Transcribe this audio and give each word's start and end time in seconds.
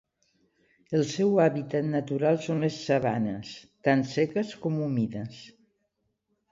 El 0.99 1.03
seu 1.11 1.37
hàbitat 1.43 1.85
natural 1.91 2.41
són 2.47 2.65
les 2.65 2.81
sabanes, 2.87 3.55
tant 3.89 4.05
seques 4.17 4.57
com 4.67 4.85
humides. 4.89 5.45